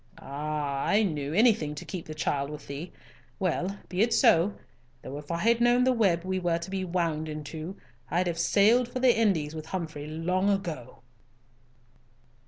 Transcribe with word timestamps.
Ah! 0.17 0.83
I 0.83 1.03
knew, 1.03 1.31
anything 1.31 1.75
to 1.75 1.85
keep 1.85 2.07
the 2.07 2.15
child 2.15 2.49
with 2.49 2.65
thee! 2.65 2.91
Well, 3.37 3.77
be 3.87 4.01
it 4.01 4.15
so—though 4.15 5.17
if 5.19 5.29
I 5.29 5.37
had 5.37 5.61
known 5.61 5.83
the 5.83 5.91
web 5.91 6.23
we 6.25 6.39
were 6.39 6.57
to 6.57 6.71
be 6.71 6.83
wound 6.83 7.29
into, 7.29 7.77
I'd 8.09 8.25
have 8.25 8.39
sailed 8.39 8.87
for 8.87 8.99
the 8.99 9.15
Indies 9.15 9.53
with 9.53 9.67
Humfrey 9.67 10.07
long 10.07 10.49
ago!" 10.49 11.03